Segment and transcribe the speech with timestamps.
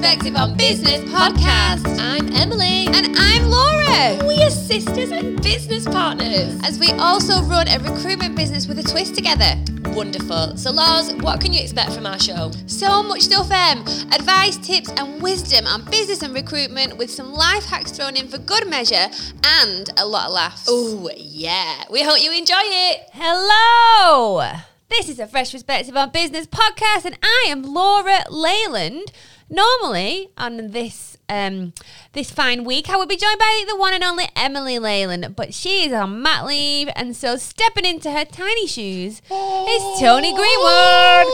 [0.00, 1.84] Perspective on Business podcast.
[2.00, 2.86] I'm Emily.
[2.86, 4.26] And I'm Laura.
[4.26, 6.58] We are sisters and business partners.
[6.64, 9.62] As we also run a recruitment business with a twist together.
[9.90, 10.56] Wonderful.
[10.56, 12.50] So, Loz, what can you expect from our show?
[12.66, 13.80] So much stuff, Em.
[14.10, 18.38] Advice, tips, and wisdom on business and recruitment with some life hacks thrown in for
[18.38, 19.10] good measure
[19.44, 20.64] and a lot of laughs.
[20.66, 21.84] Oh, yeah.
[21.90, 23.02] We hope you enjoy it.
[23.12, 24.50] Hello.
[24.88, 29.12] This is a Fresh Perspective on Business podcast, and I am Laura Leyland.
[29.50, 31.72] Normally, on this um,
[32.12, 35.52] this fine week, I would be joined by the one and only Emily Leyland, but
[35.52, 41.26] she is on mat leave, and so stepping into her tiny shoes is Tony Greenwood.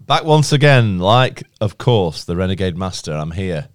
[0.00, 3.12] Back once again, like, of course, the Renegade Master.
[3.12, 3.68] I'm here.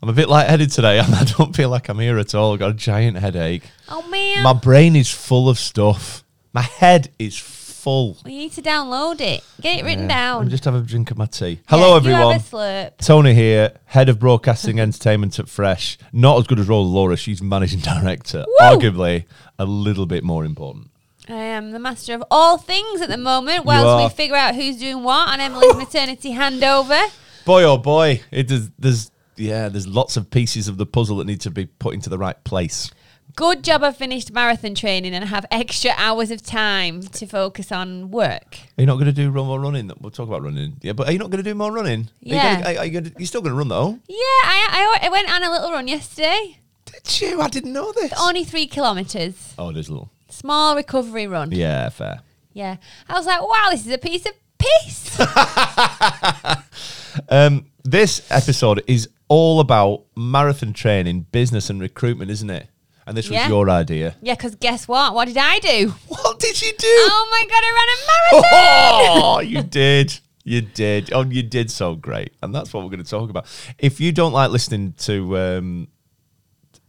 [0.00, 0.98] I'm a bit lightheaded today.
[1.04, 2.52] And I don't feel like I'm here at all.
[2.52, 3.64] I've got a giant headache.
[3.88, 6.22] Oh man, My brain is full of stuff.
[6.52, 7.36] My head is
[7.78, 8.16] full.
[8.24, 9.42] well, you need to download it.
[9.60, 10.16] Get it written Yeah.
[10.16, 10.42] down.
[10.42, 11.60] I'm just have a drink of my tea.
[11.68, 12.20] Hello, Yeah, everyone.
[12.22, 12.98] You have a slurp.
[12.98, 15.98] Tony here, head of broadcasting entertainment at Fresh.
[16.12, 17.16] Not as good as Roll Laura.
[17.16, 18.44] She's managing director.
[18.60, 19.24] Arguably
[19.58, 20.90] a little bit more important.
[21.28, 24.02] I am the master of all things at the moment, whilst are.
[24.04, 27.00] we figure out who's doing what on Emily's maternity handover.
[27.44, 28.70] Boy, oh boy, it is.
[28.78, 32.08] There's yeah, there's lots of pieces of the puzzle that need to be put into
[32.10, 32.90] the right place.
[33.36, 38.10] Good job I finished marathon training and have extra hours of time to focus on
[38.10, 38.58] work.
[38.76, 39.90] Are you not going to do run more running?
[40.00, 40.76] We'll talk about running.
[40.82, 42.08] Yeah, but are you not going to do more running?
[42.20, 42.34] Yeah.
[42.34, 43.98] Are you, gonna, are you, gonna, you're still going to run though.
[44.08, 46.58] Yeah, I, I, I went on a little run yesterday.
[46.84, 47.40] Did you?
[47.40, 48.12] I didn't know this.
[48.20, 49.54] Only three kilometres.
[49.58, 50.10] Oh, there's a little.
[50.28, 51.52] Small recovery run.
[51.52, 52.20] Yeah, fair.
[52.52, 52.76] Yeah.
[53.08, 55.18] I was like, wow, this is a piece of piss.
[57.28, 62.68] Um, this episode is all about marathon training, business, and recruitment, isn't it?
[63.08, 63.48] And this was Yeah.
[63.48, 64.14] your idea.
[64.20, 65.14] yeah, because guess what?
[65.14, 65.94] What did I do?
[66.08, 66.86] What did you do?
[66.86, 69.22] Oh my God, I ran a marathon.
[69.24, 70.20] Oh, you did.
[70.44, 71.12] You did.
[71.12, 72.32] Oh, you did so great.
[72.42, 73.46] And that's what we're going to talk about.
[73.78, 75.88] If you don't like listening to um,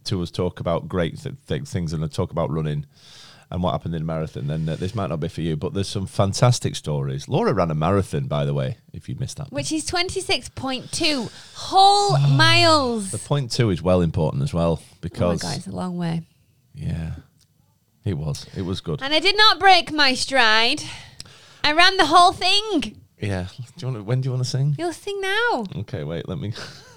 [0.04, 2.86] to us talk about great th- th- things and talk about running
[3.50, 5.56] and what happened in a marathon, then uh, this might not be for you.
[5.56, 7.28] But there's some fantastic stories.
[7.28, 9.50] Laura ran a marathon, by the way, if you missed that.
[9.50, 13.10] Which is 26.2 whole miles.
[13.10, 15.96] The point two is well important as well Oh my because, God, it's a long
[15.96, 16.22] way.
[16.74, 17.12] yeah,
[18.04, 18.46] it was.
[18.56, 19.02] It was good.
[19.02, 20.82] And I did not break my stride.
[21.64, 22.96] I ran the whole thing.
[23.20, 23.48] Yeah.
[23.56, 24.76] Do you want to, when do you want to sing?
[24.78, 25.64] You'll sing now.
[25.76, 26.54] Okay, wait, let me.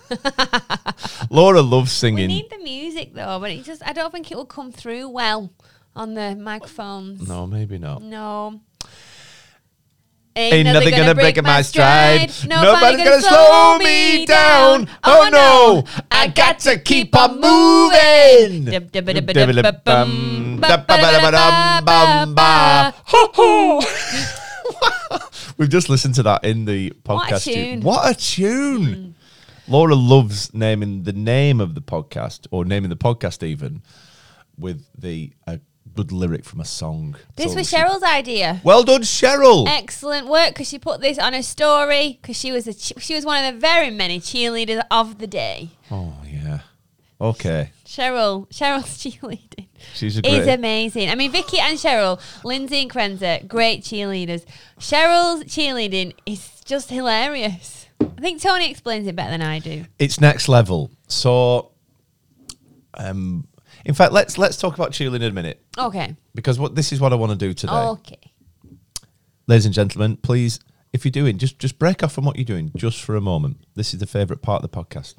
[1.29, 2.27] Laura loves singing.
[2.29, 5.09] We need the music though, but it just I don't think it will come through
[5.09, 5.49] well
[5.95, 7.27] on the microphones.
[7.27, 8.01] no, maybe not.
[8.01, 8.61] No.
[10.35, 12.31] Ain't nothing gonna break my stride.
[12.47, 14.89] Nobody's gonna slow me down.
[15.03, 18.65] Oh no, I got to keep on moving.
[25.57, 27.43] We've just listened to that in the What a podcast.
[27.43, 27.81] tune.
[27.81, 29.15] What a tune!
[29.67, 33.83] Laura loves naming the name of the podcast or naming the podcast even
[34.57, 35.59] with the a
[35.95, 37.15] good lyric from a song.
[37.35, 38.61] This was Cheryl's idea.
[38.63, 39.67] Well done, Cheryl.
[39.67, 43.25] Excellent work because she put this on her story because she was a she was
[43.25, 45.69] one of the very many cheerleaders of the day.
[45.91, 46.59] Oh yeah.
[47.21, 47.71] Okay.
[47.85, 51.09] Cheryl, Cheryl's cheerleading She's a is amazing.
[51.09, 54.45] I mean, Vicky and Cheryl, Lindsay and Carenza, great cheerleaders.
[54.79, 57.87] Cheryl's cheerleading is just hilarious.
[58.01, 59.85] I think Tony explains it better than I do.
[59.99, 60.91] it's next level.
[61.07, 61.71] So,
[62.95, 63.47] um,
[63.85, 66.15] in fact, let's let's talk about cheerleading in a minute Okay.
[66.35, 68.19] because what this is what I want to do today, Okay.
[69.47, 70.17] ladies and gentlemen.
[70.17, 70.59] Please,
[70.93, 73.57] if you're doing, just just break off from what you're doing just for a moment.
[73.75, 75.15] This is the favourite part of the podcast.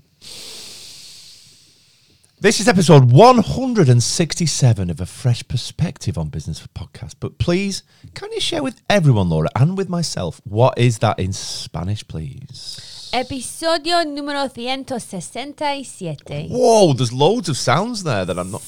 [2.41, 7.15] This is episode 167 of a fresh perspective on business podcast.
[7.19, 11.33] But please, can you share with everyone, Laura, and with myself, what is that in
[11.33, 12.94] Spanish, please?
[13.15, 16.49] Episodio número 167.
[16.51, 18.65] Whoa, there's loads of sounds there that I'm not.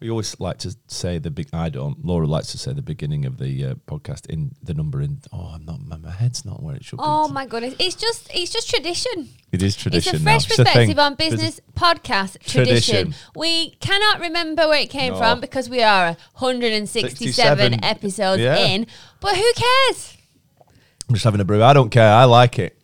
[0.00, 1.46] We always like to say the big.
[1.52, 2.04] I don't.
[2.04, 5.20] Laura likes to say the beginning of the uh, podcast in the number in.
[5.32, 5.86] Oh, I'm not.
[5.86, 7.04] My, my head's not where it should be.
[7.06, 7.34] Oh be.
[7.34, 7.76] my goodness.
[7.78, 9.28] It's just it's just tradition.
[9.52, 10.16] It is tradition.
[10.16, 10.32] It's a now.
[10.32, 13.12] fresh It's a perspective on business podcast tradition.
[13.12, 13.14] Tradition.
[13.36, 15.18] We cannot remember where it came No.
[15.18, 17.84] from because we are 167 67.
[17.84, 18.56] episodes Yeah.
[18.56, 18.88] in.
[19.20, 20.13] But who cares?
[21.08, 21.62] I'm just having a brew.
[21.62, 22.12] I don't care.
[22.12, 22.78] I like it.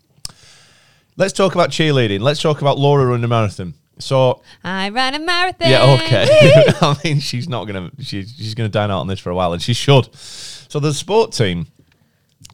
[1.17, 2.20] Let's talk about cheerleading.
[2.20, 3.75] Let's talk about Laura running a marathon.
[3.99, 5.69] So I ran a marathon.
[5.69, 6.26] Yeah, okay.
[6.81, 9.52] I mean, she's not gonna she's she's gonna dine out on this for a while,
[9.52, 10.14] and she should.
[10.14, 11.67] So the sport team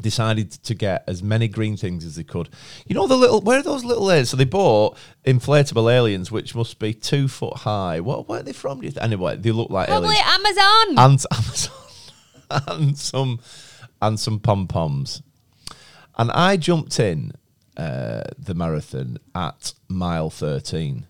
[0.00, 2.48] decided to get as many green things as they could.
[2.86, 4.30] You know the little where are those little aliens?
[4.30, 8.00] So they bought inflatable aliens, which must be two foot high.
[8.00, 8.80] What where are they from?
[8.80, 10.58] Do you th- Anyway, they look like Probably aliens.
[10.58, 10.98] Amazon.
[10.98, 11.72] And Amazon
[12.50, 13.40] and some
[14.02, 15.22] and some pom poms.
[16.16, 17.32] And I jumped in
[17.76, 21.06] uh, the marathon at mile 13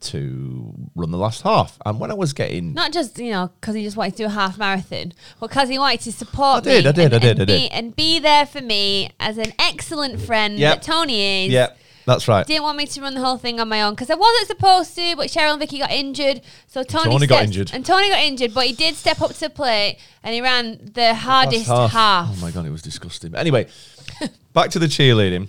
[0.00, 1.78] to run the last half.
[1.84, 2.72] And when I was getting.
[2.72, 5.68] Not just you know because he just wanted to do a half marathon, but because
[5.68, 6.88] he wanted to support I did, me.
[6.88, 7.72] I did, and, I did, and I be, did.
[7.72, 10.74] and be there for me as an excellent friend Yep.
[10.74, 11.52] that Tony is.
[11.52, 11.68] yeah,
[12.06, 12.46] that's right.
[12.46, 14.94] Didn't want me to run the whole thing on my own because I wasn't supposed
[14.96, 17.70] to, but Cheryl and Vicky got injured, so Tony, Tony got injured.
[17.72, 20.90] and Tony got injured, but he did step up to the plate and he ran
[20.94, 22.28] the hardest Last half.
[22.30, 23.30] Oh my god, it was disgusting.
[23.32, 23.66] But anyway,
[24.52, 25.48] back to the cheerleading.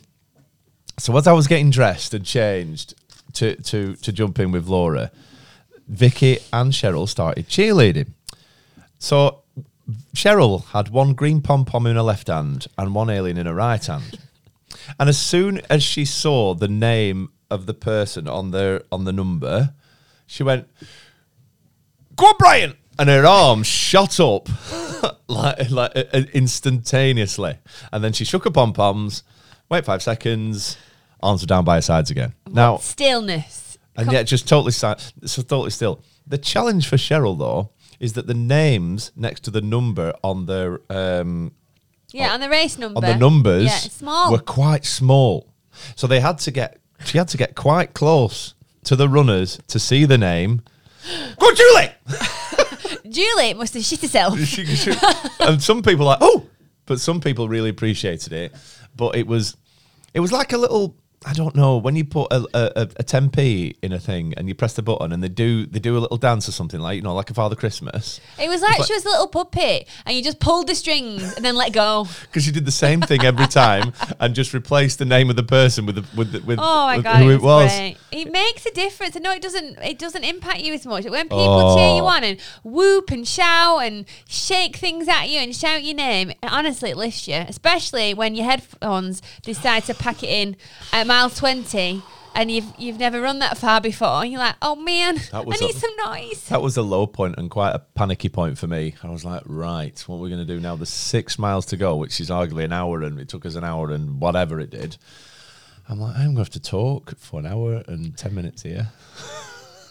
[1.00, 2.94] So as I was getting dressed and changed
[3.34, 5.12] to to to jump in with Laura,
[5.88, 8.10] Vicky and Cheryl started cheerleading.
[9.00, 9.40] So
[10.16, 13.54] Cheryl had one green pom pom in her left hand and one alien in her
[13.56, 14.20] right hand.
[15.00, 19.12] And as soon as she saw the name of the person on the on the
[19.12, 19.74] number,
[20.26, 20.68] she went,
[22.16, 24.48] "Go on, Brian!" And her arm shot up
[25.28, 27.58] like like uh, instantaneously.
[27.92, 29.24] And then she shook her pom poms.
[29.70, 30.78] Wait five seconds.
[31.24, 32.34] Arms were down by her sides again.
[32.50, 33.78] Now Stillness.
[33.96, 34.94] and Com- yet just totally si-
[35.26, 36.04] so totally still.
[36.28, 40.82] The challenge for Cheryl though is that the names next to the number on the
[40.90, 41.52] um,
[42.12, 42.98] yeah, oh, on the race number.
[42.98, 44.32] on the numbers Yeah, small.
[44.32, 45.48] were quite small,
[45.96, 48.54] so they had to get she had to get quite close
[48.84, 50.62] to the runners to see the name.
[51.40, 51.92] Go Julie!
[53.10, 54.40] Julie must have shit herself.
[54.46, 54.94] She- she-
[55.40, 56.46] and some people like oh,
[56.86, 58.54] but some people really appreciated it.
[58.96, 59.56] But it was
[60.14, 60.96] it was like a little.
[61.24, 64.56] I don't know when you put a, a, a 10p in a thing and you
[64.56, 67.04] press the button and they do they do a little dance or something like you
[67.04, 70.18] know like a Father Christmas It was like like- she was a little puppet, and
[70.18, 72.08] you just pulled the strings and then let go.
[72.22, 75.44] because you did the same thing every time and just replaced the name of the
[75.44, 77.98] person with the, with the, with, Oh my with god, who it it was, great.
[78.12, 79.16] It makes a difference.
[79.16, 79.78] I know it doesn't.
[79.80, 81.76] It doesn't impact you as much when people Oh.
[81.78, 85.96] cheer you on and whoop and shout and shake things at you and shout your
[85.96, 86.32] name.
[86.42, 90.56] Honestly, it lifts you, especially when your headphones decide to pack it in
[90.92, 92.02] at mile twenty.
[92.34, 94.26] And you've you've never run that far before.
[94.26, 96.46] You're like, oh man, I need a- some noise.
[96.48, 98.96] That was a low point and quite a panicky point for me.
[99.04, 100.78] I was like, right, what we're we going to do now?
[100.78, 103.66] There's six miles to go, which is arguably an hour, and it took us an
[103.66, 104.96] hour and whatever it did.
[105.90, 108.88] I'm like, I'm going to have to talk for an hour and 10 minutes here.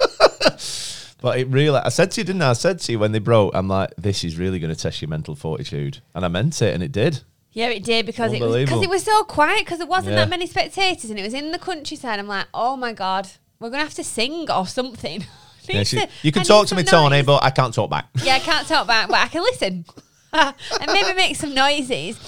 [1.20, 2.50] but it really, I said to you, didn't I?
[2.50, 5.02] I said to you when they broke, I'm like, this is really going to test
[5.02, 5.98] your mental fortitude.
[6.14, 7.20] And I meant it, and it did.
[7.52, 10.20] Yeah, it did because it was because it was so quiet because there wasn't Yeah.
[10.20, 12.18] that many spectators and it was in the countryside.
[12.18, 15.22] I'm like, oh my god, we're gonna have to sing or something.
[15.68, 17.26] I Yeah, need she- to- you I can need talk to some me, Tony, noise.
[17.26, 18.06] but I can't talk back.
[18.22, 19.84] yeah, I can't talk back, but I can listen
[20.32, 20.54] and
[20.86, 22.18] maybe make some noises.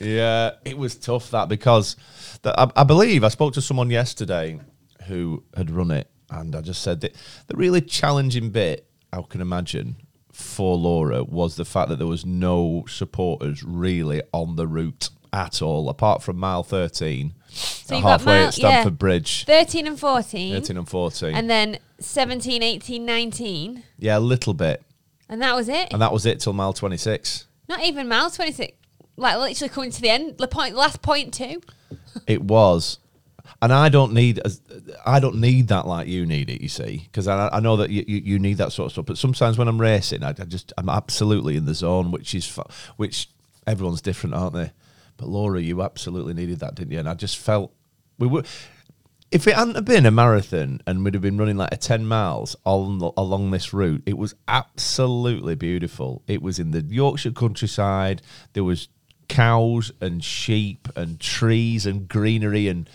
[0.00, 1.96] Yeah, it was tough that because
[2.42, 4.58] the, I, I believe I spoke to someone yesterday
[5.06, 7.14] who had run it, and I just said that
[7.46, 9.96] the really challenging bit I can imagine
[10.32, 15.62] for Laura was the fact that there was no supporters really on the route at
[15.62, 18.96] all, apart from mile thirteen, So uh, halfway mile- at Stamford yeah.
[18.96, 21.34] Bridge, 13 and 14, thirteen and fourteen.
[21.34, 24.82] and then 17, 18, 19, yeah, a little bit,
[25.28, 25.92] and that was it.
[25.92, 27.46] and that was it till mile twenty six.
[27.68, 28.76] Not even mile 26.
[29.16, 31.60] Like literally coming to the end, the point, last point, too.
[32.26, 32.98] It was,
[33.62, 34.40] and I don't need
[35.06, 36.60] I don't need that like you need it.
[36.60, 39.06] You see, because I, I know that you, you, need that sort of stuff.
[39.06, 42.58] But sometimes when I'm racing, I, I just I'm absolutely in the zone, which is
[42.96, 43.30] which
[43.64, 44.72] everyone's different, aren't they?
[45.16, 46.98] But Laura, you absolutely needed that, didn't you?
[46.98, 47.72] And I just felt
[48.18, 48.42] we were.
[49.30, 52.04] If it hadn't have been a marathon and we'd have been running like a 10
[52.04, 56.22] miles on, along this route, it was absolutely beautiful.
[56.26, 58.20] It was in the Yorkshire countryside.
[58.52, 58.88] There was
[59.28, 62.90] cows and sheep and trees and greenery and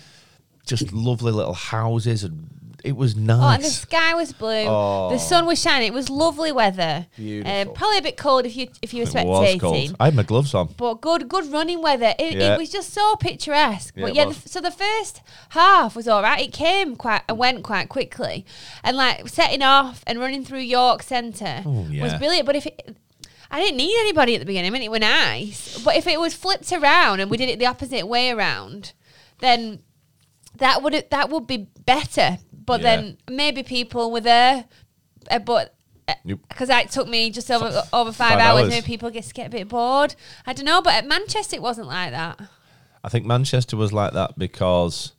[0.67, 2.49] just lovely little houses and
[2.83, 3.41] it was nice.
[3.41, 4.65] Oh, and the sky was blue.
[4.67, 5.09] Oh.
[5.09, 5.87] The sun was shining.
[5.87, 7.07] It was lovely weather.
[7.17, 7.51] Beautiful.
[7.51, 9.95] Um, probably a bit cold if you if you were it was cold.
[9.99, 10.73] I had my gloves on.
[10.77, 12.13] But good, good running weather.
[12.19, 12.53] It, Yeah.
[12.53, 13.93] it was just so picturesque.
[13.97, 16.39] Yeah, but yeah, the, so the first half was all right.
[16.41, 18.45] It came quite and went quite quickly,
[18.83, 22.45] and like setting off and running through York Centre Oh, was brilliant.
[22.45, 22.95] But if it,
[23.49, 25.77] I didn't need anybody at the beginning, I mean, it were nice.
[25.83, 28.93] But if it was flipped around and we did it the opposite way around,
[29.39, 29.79] then
[30.57, 32.37] that would that would be better.
[32.53, 32.95] But Yeah.
[32.97, 34.65] then maybe people were there,
[35.31, 35.73] uh, but
[36.23, 36.39] Yep.
[36.49, 38.69] because it took me just over over five, Five hours, hours.
[38.69, 40.15] maybe people get get a bit bored.
[40.45, 42.39] I don't know, but at Manchester it wasn't like that.
[43.03, 45.13] I think Manchester was like that because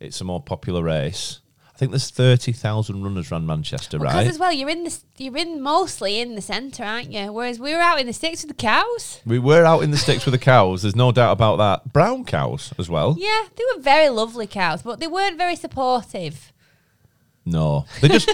[0.00, 1.40] it's a more popular race.
[1.78, 4.22] I think there's 30,000 runners around Manchester, Because right?
[4.24, 7.32] Because as well, you're in the you're in mostly in the centre, aren't you?
[7.32, 9.20] Whereas we were out in the sticks with the cows.
[9.24, 10.82] We were out in the sticks with the cows.
[10.82, 11.92] There's no doubt about that.
[11.92, 13.14] Brown cows as well.
[13.16, 16.52] Yeah, they were very lovely cows, but they weren't very supportive.
[17.46, 18.28] No, they just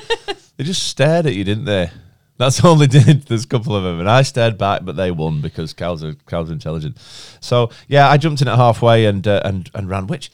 [0.56, 1.90] they just stared at you, didn't they?
[2.38, 3.22] That's all they did.
[3.26, 6.14] There's a couple of them, and I stared back, but they won because cows are
[6.26, 6.96] cows are intelligent.
[7.40, 10.30] So yeah, I jumped in at halfway and uh, and and ran, which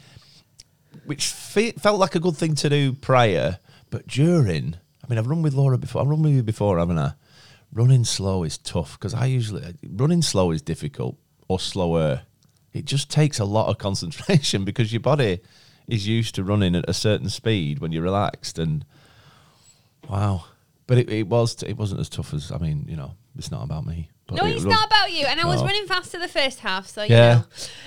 [1.11, 3.59] which fe- felt like a good thing to do prior,
[3.91, 4.77] but during.
[5.03, 6.01] I mean, I've run with Laura before.
[6.01, 7.15] I've run with you before, haven't I?
[7.73, 12.23] Running slow is tough because I usually running slow is difficult or slower.
[12.73, 15.41] It just takes a lot of concentration because your body
[15.89, 18.85] is used to running at a certain speed when you're relaxed and
[20.09, 20.45] wow.
[20.91, 23.63] But it, it was it wasn't as tough as I mean, you know, it's not
[23.63, 24.11] about me.
[24.27, 25.25] But No, it it's run- not about you.
[25.25, 25.67] And I was No.
[25.67, 27.43] running faster the first half, so you Yeah.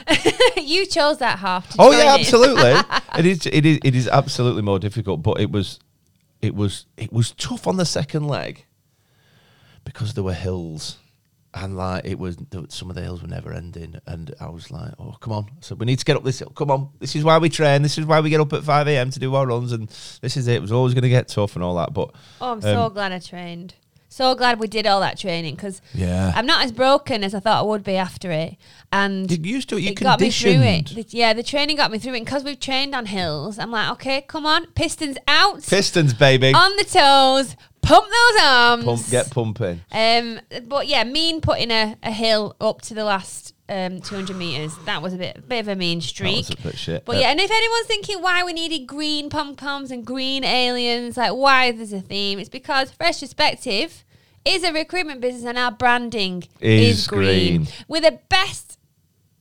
[0.07, 0.15] know.
[0.63, 1.67] you chose that half.
[1.71, 2.21] To Oh join yeah, in.
[2.21, 2.71] absolutely.
[3.19, 3.45] it is.
[3.47, 3.79] It is.
[3.83, 5.21] It is absolutely more difficult.
[5.21, 5.79] But it was,
[6.41, 8.63] it was, it was tough on the second leg
[9.83, 10.97] because there were hills,
[11.53, 12.37] and like it was.
[12.69, 15.75] Some of the hills were never ending, and I was like, "Oh, come on!" So
[15.75, 16.51] we need to get up this hill.
[16.55, 17.81] Come on, this is why we train.
[17.81, 19.09] This is why we get up at five a.m.
[19.11, 19.87] to do our runs, and
[20.21, 20.55] this is it.
[20.55, 21.93] It was always going to get tough and all that.
[21.93, 23.75] But Oh, I'm so Um, glad I trained.
[24.09, 27.39] So glad we did all that training because yeah, I'm not as broken as I
[27.39, 28.57] thought I would be after it.
[28.91, 29.81] And get used to it.
[29.81, 31.11] You it got me through it.
[31.15, 32.17] Yeah, the training got me through it.
[32.17, 36.53] And because we've trained on hills, I'm like, okay, come on, pistons out, Pistons, baby.
[36.53, 38.83] on the toes, pump those arms.
[38.85, 39.81] Pump, get pumping.
[39.91, 44.75] Um, but yeah, mean putting a, a hill up to the last um 200 meters.
[44.85, 46.47] That was a bit bit of a mean That streak.
[46.47, 47.05] was a bit shit.
[47.05, 51.17] But yeah, and if anyone's thinking why we needed green pom poms and green aliens,
[51.17, 54.03] like why there's a theme, it's because Fresh Perspective
[54.45, 57.63] is a recruitment business and our branding Is is, green.
[57.63, 57.67] green.
[57.87, 58.77] We're the best.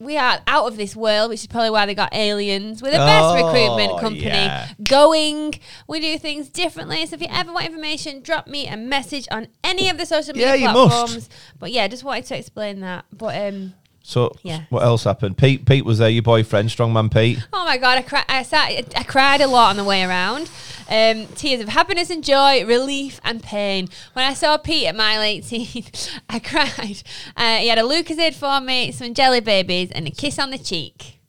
[0.02, 2.82] We are out of this world, which is probably why they got aliens.
[2.82, 4.68] We're the best Oh, recruitment company yeah.
[4.82, 5.54] going.
[5.86, 7.06] We do things differently.
[7.06, 10.34] So if you ever want information, drop me a message on any of the social
[10.34, 10.90] media Yeah, you must.
[10.94, 11.28] platforms.
[11.58, 13.04] But yeah, just wanted to explain that.
[13.12, 14.62] But um, So Yeah.
[14.70, 15.38] what else happened?
[15.38, 17.38] Pete Pete was there, your boyfriend, strongman Pete.
[17.52, 20.50] Oh my god, I, cri- I, sat, I cried a lot on the way around.
[20.92, 23.88] Um, tears of happiness and joy, relief and pain.
[24.12, 25.84] When I saw Pete at mile 18,
[26.28, 27.02] I cried.
[27.34, 30.58] Uh, he had a Lucozade for me, some jelly babies, and a kiss on the
[30.58, 31.18] cheek.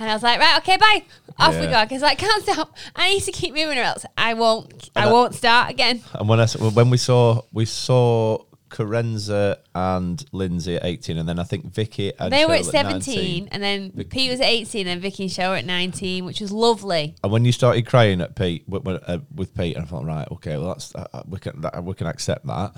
[0.00, 1.02] And I was like, right, okay, bye.
[1.40, 1.82] Off we go.
[1.82, 2.76] Because I can't stop.
[2.94, 4.90] I need to keep moving, or else I won't.
[4.94, 6.04] I And I- won't start again.
[6.14, 11.38] And when I when we saw we saw Carenza and Lindsay at eighteen, and then
[11.38, 13.48] I think Vicky and they were at Cheryl 17, 19.
[13.52, 16.52] and then Vic- Pete was at 18, and Vicky and were at 19, which was
[16.52, 17.16] lovely.
[17.22, 20.04] And when you started crying at Pete with, with, uh, with Pete, and I thought,
[20.04, 22.76] right, okay, well that's uh, uh, we can that, we can accept that.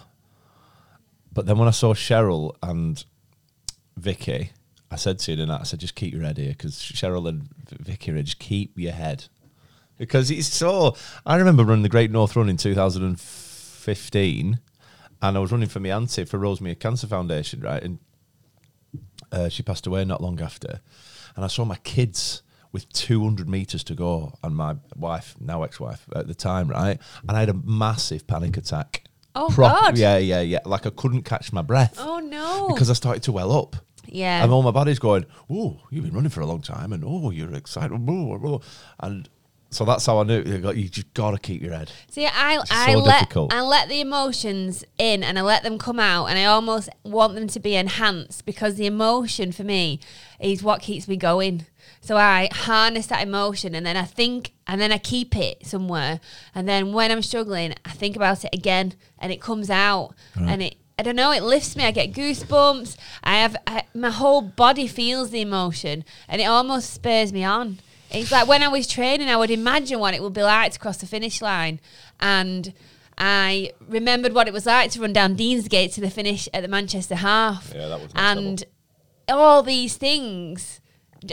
[1.33, 3.05] But then when I saw Cheryl and
[3.97, 4.53] Vicky,
[4.91, 7.49] I said to you tonight, I said, just keep your head here because Cheryl and
[7.69, 9.27] Vicky just keep your head
[10.01, 10.97] because it's so.
[11.25, 14.59] I remember running the Great North Run in 2015,
[15.23, 17.83] and I was running for my auntie for Rosemere Cancer Foundation, right?
[17.83, 17.99] And
[19.33, 20.81] uh, she passed away not long after,
[21.37, 26.07] and I saw my kids with 200 meters to go, and my wife, now ex-wife
[26.15, 26.99] at the time, right?
[27.29, 29.05] And I had a massive panic attack.
[29.35, 29.97] Oh, God.
[29.99, 30.59] Yeah, yeah, yeah.
[30.65, 32.69] Like I couldn't catch my breath Oh, no.
[32.69, 33.77] because I started to well up.
[34.07, 34.43] yeah.
[34.43, 37.31] And all my body's going, oh, you've been running for a long time, and oh,
[37.31, 38.59] you're excited, blah, blah, blah."
[39.01, 39.29] and
[39.71, 41.91] so that's how I knew you got- you just got to keep your head.
[42.11, 43.53] See, I I so let difficult.
[43.55, 47.35] I let the emotions in and I let them come out and I almost want
[47.37, 50.01] them to be enhanced because the emotion for me
[50.41, 51.67] is what keeps me going.
[52.01, 56.21] So I harness that emotion and then I think and then I keep it somewhere
[56.55, 60.63] and then when I'm struggling I think about it again and it comes out and
[60.63, 64.41] it I don't know it lifts me I get goosebumps I have I, my whole
[64.43, 67.79] body feels the emotion and it almost spurs me on
[68.13, 70.79] it's like when I was training, I would imagine what it would be like to
[70.79, 71.81] cross the finish line.
[72.19, 72.73] And
[73.19, 76.69] I remembered what it was like to run down Deansgate to the finish at the
[76.69, 77.73] Manchester half.
[77.75, 78.65] Yeah, that was And
[79.29, 80.81] all these things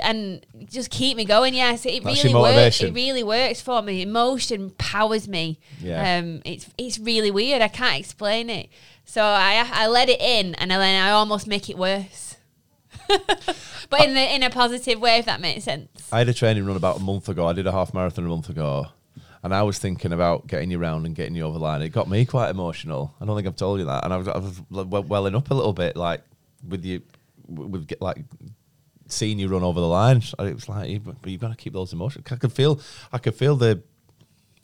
[0.02, 1.54] and just keep me going.
[1.54, 2.82] Yes, it That's really works.
[2.82, 4.02] It really works for me.
[4.02, 5.60] Emotion powers me.
[5.82, 6.20] Yeah.
[6.20, 7.62] Um, it's it's really weird.
[7.62, 8.70] I can't explain it.
[9.06, 12.27] So I I let it in, and then I almost make it worse.
[13.90, 15.90] but in the in a positive way, if that makes sense.
[16.12, 17.48] I had a training run about a month ago.
[17.48, 18.88] I did a half marathon a month ago.
[19.44, 21.82] And I was thinking about getting you round and getting you over the line.
[21.82, 23.14] It got me quite emotional.
[23.22, 24.04] I don't think I've told you that.
[24.04, 24.62] And I was, I was
[25.06, 26.22] welling up a little bit, like
[26.68, 27.02] with you,
[27.48, 28.18] with get like
[29.08, 30.18] seeing you run over the line.
[30.40, 32.26] It was like, but you've got to keep those emotions.
[32.32, 32.82] I could feel,
[33.14, 33.84] I could feel the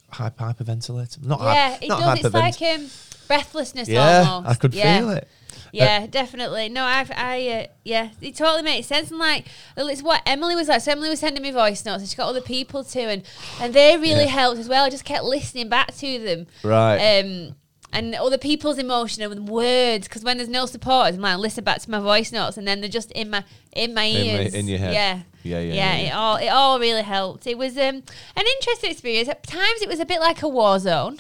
[0.10, 1.26] hyper hyperventilating.
[1.26, 2.26] Not hy- Yeah, it not does.
[2.26, 2.90] It's like um,
[3.28, 4.52] breathlessness yeah, almost.
[4.52, 5.00] I could yeah.
[5.00, 5.28] feel it.
[5.76, 6.70] Yeah, definitely.
[6.70, 9.10] No, I've, I, uh, yeah, it totally makes sense.
[9.10, 10.82] And like, it's what Emily was like.
[10.82, 13.24] So Emily was sending me voice notes, and she got other people too, and
[13.60, 14.30] and they really Yeah.
[14.30, 14.86] helped as well.
[14.86, 16.48] I just kept listening back to them.
[16.64, 17.20] Right.
[17.20, 17.56] Um,
[17.92, 21.80] and other people's emotion and words, because when there's no support, I'm like listen back
[21.82, 23.44] to my voice notes, and then they're just in my
[23.76, 24.94] in my In my- ears, in your head.
[24.94, 25.20] Yeah.
[25.46, 25.96] Yeah, yeah, yeah.
[25.98, 27.46] yeah, It all it all really helped.
[27.48, 28.04] It was um,
[28.36, 29.28] an interesting experience.
[29.28, 31.20] At times, it was a bit like a war zone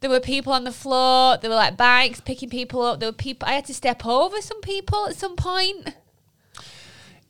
[0.00, 1.36] There were people on the floor.
[1.36, 3.00] There were like bikes picking people up.
[3.00, 3.48] There were people.
[3.48, 5.94] I had to step over some people at some point.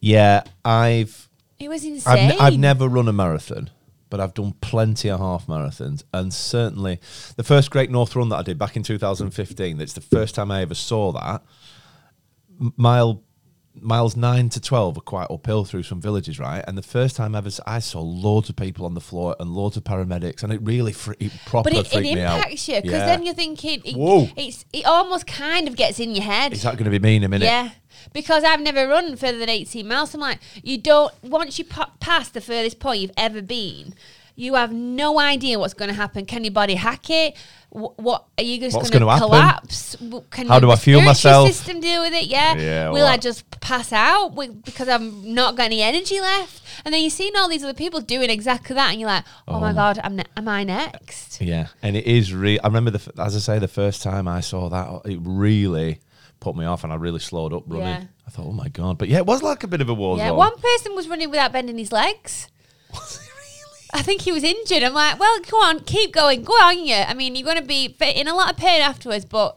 [0.01, 2.31] Yeah, I've It was I've, insane.
[2.33, 3.71] n- I've never run a marathon,
[4.09, 7.01] but I've done plenty of half marathons, and certainly
[7.37, 9.77] the first Great North Run that I did back in 2015.
[9.79, 11.43] That's the first time I ever saw that.
[12.77, 13.23] Mile
[13.75, 16.65] miles nine to twelve are quite uphill through some villages, right?
[16.67, 19.77] And the first time ever, I saw loads of people on the floor and loads
[19.77, 22.39] of paramedics, and it really fre- it proper But it, it freaked me out.
[22.39, 23.07] impacts you because Yeah.
[23.07, 24.29] then you're thinking, it, Whoa.
[24.37, 26.53] it's it almost kind of gets in your head.
[26.53, 27.45] Is that going to be me in a minute?
[27.47, 27.71] Yeah,
[28.13, 30.15] because I've never run further than 18 miles.
[30.15, 33.95] I'm like, you don't, once you pa- pass the furthest point you've ever been,
[34.37, 36.25] you have no idea what's going to happen.
[36.27, 37.37] Can your body hack it?
[37.71, 39.29] Wh- What are you just going to gonna happen?
[39.29, 39.97] collapse?
[40.31, 41.49] Can How do I feel myself?
[41.49, 42.27] System deal with it?
[42.27, 42.57] Yeah.
[42.57, 44.31] Yeah, Will I just pass out
[44.65, 46.63] because I'm not got any energy left?
[46.85, 49.61] And then you're seeing all these other people doing exactly that, and you're like, oh,
[49.61, 49.75] my Oh.
[49.75, 51.41] god, I'm ne- am I next?
[51.41, 52.59] Yeah, and it is real.
[52.65, 56.01] I remember the f- as I say, the first time I saw that, it really
[56.41, 57.87] put me off, and I really slowed up running.
[57.87, 58.05] Yeah.
[58.27, 58.97] I thought, oh my god!
[58.97, 60.39] But yeah, it was like a bit of a war Yeah, zone.
[60.39, 62.49] one person was running without bending his legs.
[63.93, 64.83] I think he was injured.
[64.83, 66.95] I'm like, well, go on, keep going, go on, you.
[66.95, 69.57] I mean, you're going to be in a lot of pain afterwards, but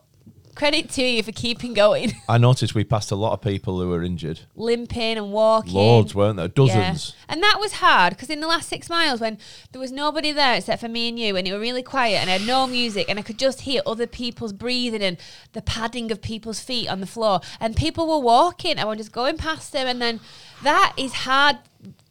[0.56, 3.90] credit to you for keeping going, I noticed we passed a lot of people who
[3.90, 4.42] were injured.
[4.56, 5.74] limping and walking.
[5.74, 6.46] Loads, weren't there?
[6.46, 6.52] Yeah.
[6.54, 7.16] Dozens.
[7.28, 9.38] And that was hard because in the last six miles, when
[9.72, 12.30] there was nobody there except for me and you, and it were really quiet, and
[12.30, 15.18] I had no music, and I could just hear other people's breathing and
[15.54, 18.98] the padding of people's feet on the floor, and people were walking, and I was
[18.98, 20.20] just going past them, and then
[20.62, 21.58] that is hard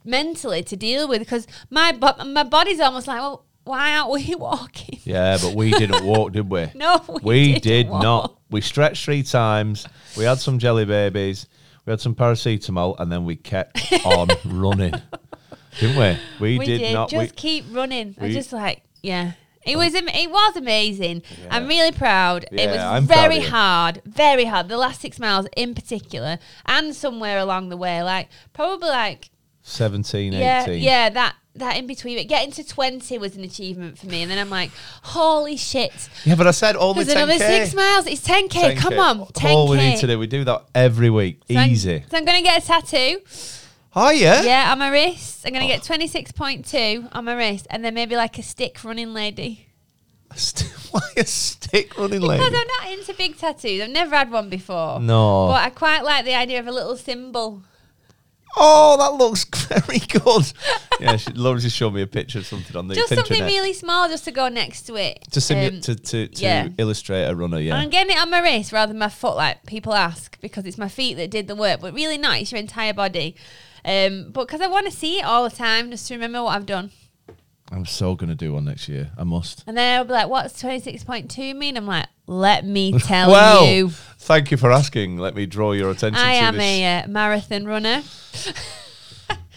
[0.04, 4.34] mentally to deal with because my bo- my body's almost like, well, why aren't we
[4.38, 4.98] walking?
[5.04, 6.70] Yeah, but we didn't walk, did we?
[6.74, 8.02] No, we, we did walk.
[8.02, 8.38] not.
[8.50, 9.86] We stretched three times.
[10.16, 11.46] We had some jelly babies.
[11.86, 14.94] We had some paracetamol, and then we kept on running,
[15.80, 16.18] didn't we?
[16.40, 17.08] We, We did, did, not.
[17.10, 18.14] just we, keep running.
[18.18, 19.32] I we- was just like, yeah.
[19.64, 19.78] It oh.
[19.78, 21.22] was it was amazing.
[21.40, 21.48] Yeah.
[21.50, 22.46] I'm really proud.
[22.50, 24.68] it was I'm very hard, very hard.
[24.68, 29.30] The last six miles in particular, and somewhere along the way, like probably like
[29.62, 30.40] 17, 18.
[30.40, 32.16] yeah, yeah, that that in between.
[32.18, 34.70] But getting to twenty was an achievement for me, and then I'm like,
[35.02, 35.92] holy shit!
[36.24, 37.22] Yeah, but I said only There's 10k.
[37.22, 38.06] another six miles.
[38.06, 38.76] It's 10k.
[38.78, 39.50] Come on, 10k.
[39.52, 41.40] All we need to do, we do that every week.
[41.50, 42.04] So I'm- Easy.
[42.10, 43.20] so I'm gonna get a tattoo.
[43.94, 44.42] Oh yeah.
[44.42, 45.44] Yeah, on my wrist.
[45.46, 45.68] I'm gonna Oh.
[45.68, 49.66] get 26.2 on my wrist, and then maybe like a stick running lady.
[50.30, 50.34] A
[50.92, 52.44] Why a stick running Because lady?
[52.50, 53.82] Because I'm not into big tattoos.
[53.82, 54.98] I've never had one before.
[54.98, 55.48] No.
[55.48, 57.62] But I quite like the idea of a little symbol.
[58.56, 60.52] Oh, that looks very good.
[61.00, 63.16] yeah, she, Laura just showed me a picture of something on the Just Pinterest.
[63.26, 65.22] something really small just to go next to it.
[65.30, 66.68] to, simu- Um, to to, to yeah.
[66.78, 67.58] illustrate a runner.
[67.58, 67.76] Yeah.
[67.76, 70.78] I'm getting it on my wrist rather than my foot, like people ask, because it's
[70.78, 71.80] my feet that did the work.
[71.80, 73.36] But really nice, your entire body.
[73.84, 76.54] Um, but because I want to see it all the time, just to remember what
[76.56, 76.90] I've done.
[77.72, 79.10] I'm so gonna do one next year.
[79.16, 79.64] I must.
[79.66, 81.76] And then I'll be like, what's 26.2 mean?
[81.78, 83.88] I'm like, let me tell well, you.
[84.18, 85.16] thank you for asking.
[85.18, 86.62] Let me draw your attention I am this.
[86.64, 88.02] a uh, marathon runner.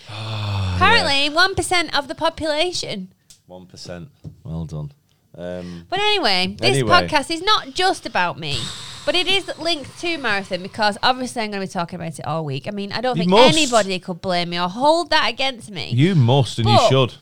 [0.10, 3.14] Apparently, 1% of the population.
[3.48, 4.10] One percent.
[4.44, 4.92] Well done.
[5.38, 6.92] Um, But anyway, this Anyway.
[7.08, 8.58] podcast is not just about me,
[9.06, 12.26] but it is linked to marathon because obviously I'm going to be talking about it
[12.26, 12.68] all week.
[12.68, 13.56] I mean, I don't You think must.
[13.58, 15.92] anybody could blame me or hold that against me.
[15.92, 17.16] you must and you should.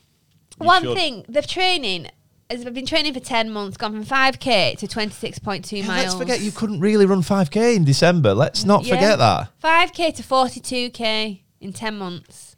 [0.60, 0.96] You One should.
[0.96, 2.08] thing, the training.
[2.50, 6.02] As I've been training for 10 months, gone from 5k to 26.2 Yeah, miles.
[6.04, 8.34] let's forget you couldn't really run 5k in December.
[8.34, 9.48] Let's not forget that.
[9.62, 12.56] 5k to 42k in 10 months.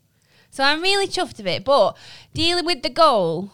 [0.50, 1.64] So I'm really chuffed of it.
[1.64, 1.96] But
[2.34, 3.52] dealing with the goal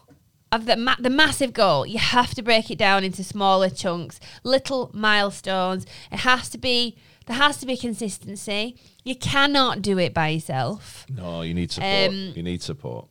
[0.50, 4.18] of the, ma- the massive goal, you have to break it down into smaller chunks,
[4.42, 5.84] little milestones.
[6.10, 8.76] It has to be, there has to be consistency.
[9.04, 11.06] You cannot do it by yourself.
[11.14, 12.08] No, you need support.
[12.08, 13.06] Um, you need support.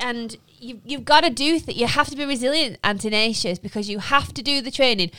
[0.00, 3.88] and you, you've got to do th- you have to be resilient and tenacious because
[3.88, 5.10] you have to do the training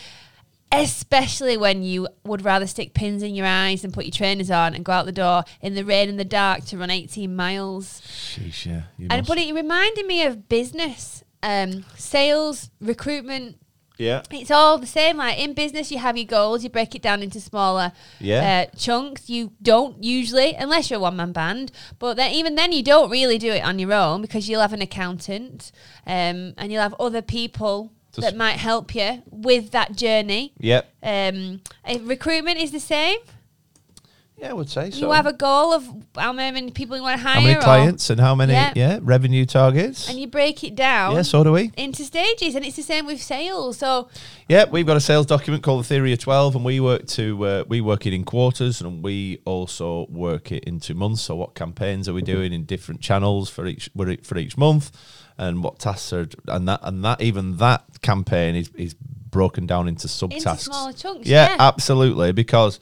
[0.72, 4.76] especially when you would rather stick pins in your eyes and put your trainers on
[4.76, 8.02] and go out the door in the rain and the dark to run 18 miles
[8.02, 9.08] Sheesh, yeah.
[9.10, 13.58] And but it reminded me of business um, sales recruitment
[14.00, 14.24] yeah.
[14.32, 15.18] it's all the same.
[15.18, 16.64] Like in business, you have your goals.
[16.64, 18.66] You break it down into smaller Yeah.
[18.72, 19.30] uh, chunks.
[19.30, 21.72] You don't usually, unless you're a one man band.
[22.00, 24.74] But then, even then, you don't really do it on your own because you'll have
[24.74, 25.72] an accountant,
[26.08, 30.54] um, and you'll have other people Just- that might help you with that journey.
[30.60, 30.90] Yep.
[31.04, 33.20] Um, uh, recruitment is the same.
[34.40, 35.00] Yeah, I would say so.
[35.06, 35.86] You have a goal of
[36.18, 38.72] how many people you want to hire, how many clients and how many Yeah.
[38.76, 40.08] yeah, revenue targets?
[40.10, 41.16] and you break it down.
[41.16, 41.72] yeah, so do we.
[41.76, 43.78] Into stages, and it's the same with sales.
[43.78, 44.08] So
[44.48, 47.46] Yeah, we've got a sales document called the Theory of Twelve, and we work to
[47.46, 51.22] uh, we work it in quarters, and we also work it into months.
[51.22, 53.90] So, what campaigns are we doing in different channels for each
[54.24, 54.92] for each month,
[55.38, 59.88] and what tasks are and that and that even that campaign is is broken down
[59.88, 60.32] into subtasks.
[60.34, 61.56] Into smaller chunks, Yeah, yeah.
[61.60, 62.32] absolutely.
[62.32, 62.80] Because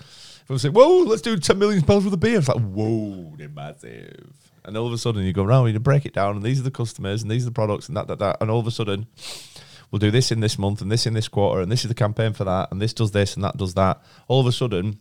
[0.49, 3.49] I say, "Whoa, let's do ten million pounds worth of beer," it's like, "Whoa, they're
[3.49, 4.33] massive."
[4.63, 6.63] And all of a sudden, you go around, you break it down, and these are
[6.63, 8.71] the customers, and these are the products, and that, that, that, and all of a
[8.71, 9.07] sudden,
[9.91, 11.95] we'll do this in this month, and this in this quarter, and this is the
[11.95, 14.01] campaign for that, and this does this, and that does that.
[14.27, 14.99] All of a sudden,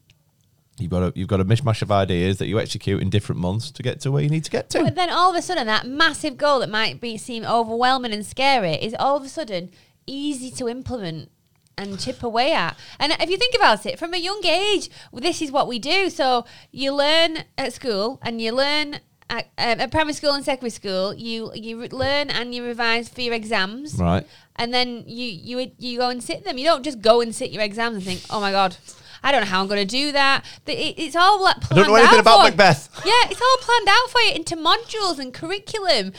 [0.78, 3.70] you've got a you've got a mishmash of ideas that you execute in different months
[3.72, 4.82] to get to where you need to get to.
[4.82, 8.24] But then all of a sudden, that massive goal that might be seem overwhelming and
[8.24, 9.70] scary is all of a sudden
[10.06, 11.30] easy to implement
[11.78, 12.76] and chip away at.
[12.98, 16.08] And if you think about it, from a young age, this is what we do.
[16.10, 19.00] So you learn at school, and you learn.
[19.28, 23.08] At, um, at primary school and secondary school, you you re- learn and you revise
[23.08, 24.24] for your exams, Right.
[24.54, 26.58] and then you you you go and sit them.
[26.58, 28.76] You don't just go and sit your exams and think, "Oh my god,
[29.24, 31.88] I don't know how I'm going to do that." It's all like I planned don't
[31.88, 32.88] know anything out about for- Macbeth.
[33.04, 36.12] yeah, it's all planned out for you into modules and curriculum,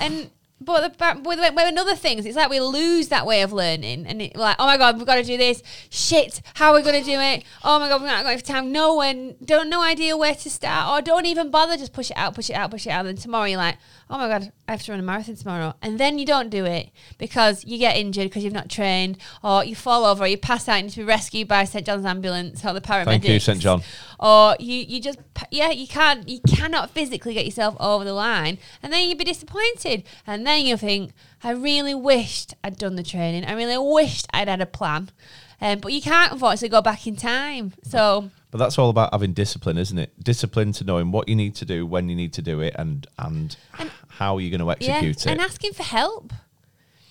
[0.00, 4.06] and but but with, with another things, it's like we lose that way of learning,
[4.06, 5.62] and it, like, oh my god, we've got to do this.
[5.90, 7.44] Shit, how are we going to do it?
[7.62, 8.72] Oh my god, we're not got enough time.
[8.72, 11.76] No one, don't no idea where to start, or don't even bother.
[11.76, 13.06] Just push it out, push it out, push it out.
[13.06, 13.76] And then tomorrow you're like,
[14.10, 16.66] oh my god, I have to run a marathon tomorrow, and then you don't do
[16.66, 20.36] it because you get injured because you've not trained, or you fall over, or you
[20.36, 23.04] pass out and you need to be rescued by St John's ambulance or the paramedics.
[23.06, 23.58] Thank you, St.
[23.60, 23.82] John.
[24.20, 25.18] or you you just
[25.50, 29.24] yeah you can't you cannot physically get yourself over the line and then you'd be
[29.24, 30.04] disappointed.
[30.26, 33.44] And then you think i really wished i'd done the training.
[33.44, 35.10] I really wished i'd had a plan.
[35.60, 37.72] Um, but you can't unfortunately go back in time.
[37.82, 40.12] So But that's all about having discipline, isn't it?
[40.22, 43.06] Discipline to knowing what you need to do, when you need to do it, and
[43.18, 43.56] and,
[44.08, 45.26] how you're going to yeah it.
[45.26, 46.32] and asking for help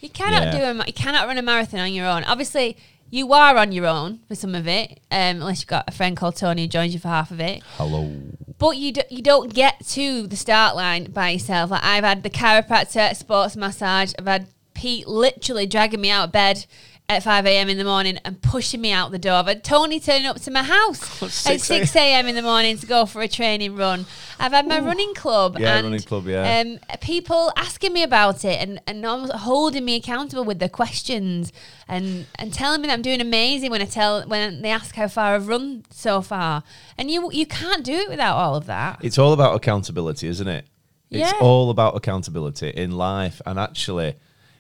[0.02, 0.74] you cannot Yeah.
[0.74, 2.76] do a you cannot run a marathon on your own obviously
[3.10, 6.18] you are on your own for some of it um, unless you've got a friend
[6.18, 8.12] called tony who joins you for half of it Hello.
[8.60, 11.70] But you do, you don't get to the start line by yourself.
[11.70, 14.14] Like I've had the chiropractor, sports massage.
[14.18, 16.66] I've had Pete literally dragging me out of bed
[17.10, 17.70] at 5 a.m.
[17.70, 19.36] in the morning and pushing me out the door.
[19.36, 22.28] I've had Tony turning up to my house at 6 6 a.m.
[22.28, 24.06] in the morning to go for a training run.
[24.40, 26.60] I've had my running club Yeah, and running club, yeah.
[26.66, 31.54] um, people asking me about it and, and almost holding me accountable with their questions
[31.88, 35.08] and, and telling me that I'm doing amazing when I tell when they ask how
[35.08, 36.64] far I've run so far.
[36.98, 39.00] And you you can't do it without all of that.
[39.02, 40.66] It's all about accountability, isn't it?
[41.10, 41.40] It's Yeah.
[41.40, 43.42] all about accountability in life.
[43.46, 44.16] And actually,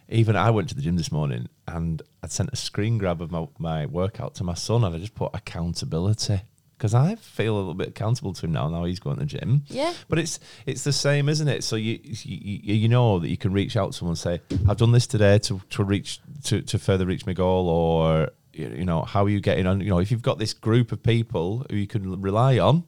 [0.07, 3.31] even I went to the gym this morning and I sent a screen grab of
[3.31, 6.41] my, my workout to my son and I just put accountability
[6.77, 8.69] because I feel a little bit accountable to him now.
[8.69, 9.63] Now he's going to the gym.
[9.67, 9.93] Yeah.
[10.07, 11.63] But it's it's the same, isn't it?
[11.63, 14.77] So you you, you know that you can reach out to someone and say, "I've
[14.77, 18.85] done this today to to reach to to further reach my goal," or you you
[18.85, 19.81] know, how are you getting on?
[19.81, 22.83] You know, if you've got this group of people who you can rely on,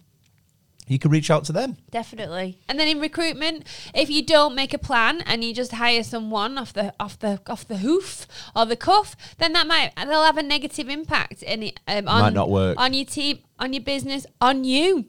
[0.90, 1.78] you can reach out to them.
[1.92, 2.60] Definitely.
[2.68, 6.58] And then in recruitment, if you don't make a plan and you just hire someone
[6.58, 10.38] off the off the off the hoof or the cuff, then that might they'll have
[10.38, 12.78] a negative impact in it, um, on Might not work.
[12.78, 15.06] on your team, on your business, on you,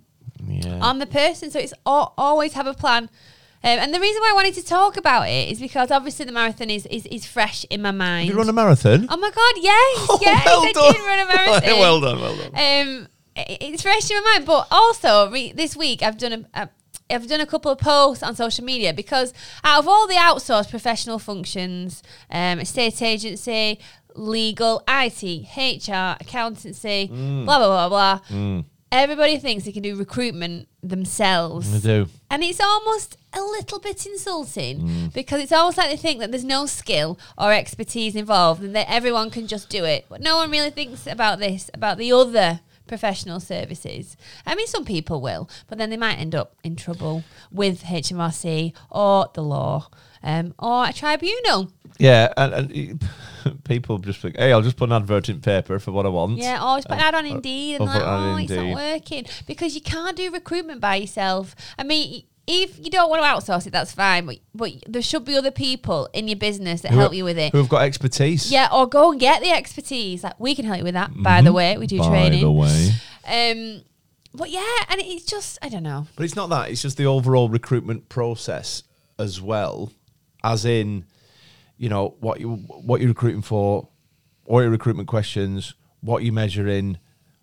[0.46, 0.78] Yeah.
[0.80, 1.50] on the person.
[1.50, 3.08] So it's al- always have a plan.
[3.62, 6.32] Um, and the reason why I wanted to talk about it is because obviously the
[6.32, 8.26] marathon is is, is fresh in my mind.
[8.28, 9.06] Have you run a marathon?
[9.10, 10.92] oh my god, yes, yes, well I done.
[10.94, 11.78] did run a marathon.
[11.78, 12.46] well done, well done.
[12.54, 16.62] Um, i- it's fresh in my mind, but also re- this week I've done a,
[16.62, 16.68] a
[17.12, 20.70] I've done a couple of posts on social media because out of all the outsourced
[20.70, 23.80] professional functions, um, estate agency,
[24.14, 25.22] legal, IT,
[25.56, 27.44] HR, accountancy, Mm.
[27.46, 28.62] blah blah blah blah.
[28.92, 31.72] Everybody thinks they can do recruitment themselves.
[31.74, 32.08] I do.
[32.28, 36.44] And it's almost a little bit insulting because it's almost like they think that there's
[36.44, 40.06] no skill or expertise involved and that everyone can just do it.
[40.08, 42.60] But no one really thinks about this, about the other
[42.90, 44.16] professional services.
[44.44, 47.22] I mean, some people will, but then they might end up in trouble
[47.53, 49.88] with HMRC or the law
[50.24, 51.70] um, or a tribunal.
[51.98, 53.09] Yeah, and, and
[53.64, 56.38] people just think, hey, I'll just put an advert in paper for what I want.
[56.38, 59.81] Yeah, always put that on Indeed and or like, oh, it's not working because you
[59.81, 61.55] can't do recruitment by yourself.
[61.79, 65.24] I mean, if you don't want to outsource it, that's fine, but, but there should
[65.24, 67.53] be other people in your business that Who- help you with it.
[67.53, 68.50] Who have got expertise.
[68.50, 70.24] Yeah, or go and get the expertise.
[70.24, 71.11] Like we can help you with that.
[71.14, 72.11] By the way, we do Mm-hmm.
[72.11, 72.40] By training.
[72.42, 72.90] the way.
[73.26, 73.83] Um,
[74.35, 76.07] but yeah, and it's just I don't know.
[76.16, 76.70] But it's not that.
[76.70, 78.83] It's just the overall recruitment process
[79.18, 79.92] as well,
[80.42, 81.05] as in,
[81.76, 83.88] you know, what you what you're recruiting for,
[84.44, 86.98] what your recruitment questions, what you're measuring,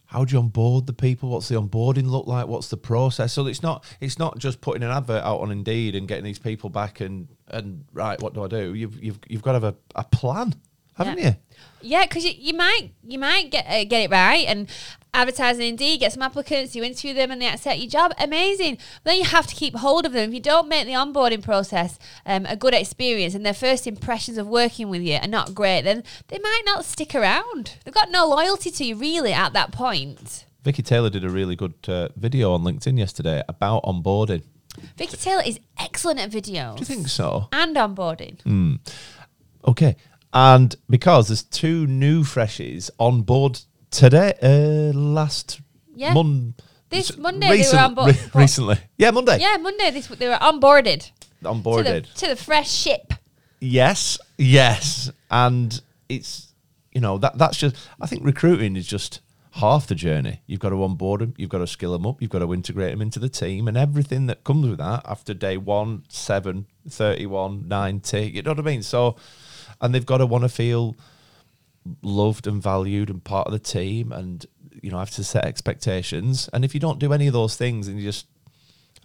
[0.07, 3.33] how do you onboard the people, what's the onboarding look like, what's the process.
[3.33, 6.39] So it's not it's not just putting an advert out on Indeed and getting these
[6.39, 8.73] people back and and right, what do I do?
[8.73, 10.53] You've you've you've got to have a, a plan,
[10.97, 11.29] haven't Yeah.
[11.29, 11.35] you?
[11.79, 14.67] Yeah, because you, you might you might get uh, get it right, and
[15.13, 18.13] advertising Indeed, get some applicants, you interview them, and they accept your job.
[18.19, 18.77] Amazing.
[19.03, 20.29] But then you have to keep hold of them.
[20.29, 24.37] If you don't make the onboarding process um, a good experience, and their first impressions
[24.39, 27.75] of working with you are not great, then they might not stick around.
[27.85, 30.45] They've got no loyalty to you really at that point.
[30.63, 34.43] Vicky Taylor did a really good uh, video on LinkedIn yesterday about onboarding.
[34.97, 36.75] Vicky Taylor is excellent at videos.
[36.75, 37.47] Do you think so?
[37.53, 38.79] And onboarding.
[39.65, 39.95] Okay.
[40.33, 43.59] And because there's two new freshies on board
[43.91, 45.61] today, uh, last
[45.95, 46.13] Yeah.
[46.13, 46.53] Mon-
[46.89, 48.77] This Monday they were on board- re- recently.
[48.97, 49.39] Yeah, Monday.
[49.39, 51.11] Yeah, Monday this they were onboarded.
[51.43, 51.85] Onboarded.
[51.85, 53.13] To the, to the fresh ship.
[53.59, 56.53] Yes, yes, and it's
[56.93, 59.19] you know that that's just I think recruiting is just
[59.53, 60.41] half the journey.
[60.45, 62.91] You've got to onboard them, you've got to skill them up, you've got to integrate
[62.91, 67.67] them into the team, and everything that comes with that after day one, seven, 31,
[67.67, 68.83] 90, You know what I mean?
[68.83, 69.15] So,
[69.81, 70.95] and they've got to want to feel
[72.01, 74.45] loved and valued and part of the team, and
[74.81, 76.49] you know I have to set expectations.
[76.53, 78.27] And if you don't do any of those things, and you just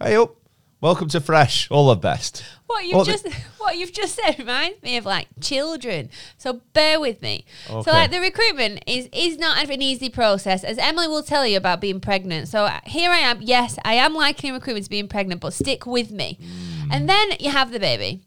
[0.01, 0.35] hey up.
[0.83, 1.71] Welcome to Fresh.
[1.71, 2.43] All the best.
[2.65, 6.09] What you've the- just what you've just said reminds me of like children.
[6.37, 7.45] So bear with me.
[7.69, 7.89] Okay.
[7.89, 11.55] So like the recruitment is is not an easy process, as Emily will tell you
[11.55, 12.49] about being pregnant.
[12.49, 13.41] So uh, here I am.
[13.41, 16.37] Yes, I am liking recruitment to being pregnant, but stick with me.
[16.41, 16.82] Mm.
[16.93, 18.21] And then you have the baby.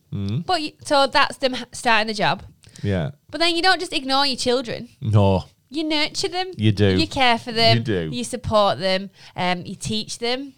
[0.46, 2.42] But you, so that's them starting the job.
[2.82, 3.10] Yeah.
[3.30, 4.88] But then you don't just ignore your children.
[5.00, 5.44] No.
[5.68, 6.48] You nurture them.
[6.56, 6.96] You do.
[6.96, 7.78] You care for them.
[7.78, 8.10] You do.
[8.12, 9.10] You support them.
[9.34, 10.54] Um, you teach them.